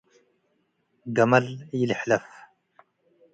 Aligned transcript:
ገመል 1.15 1.47
ኢልሕለፍ። 1.77 2.25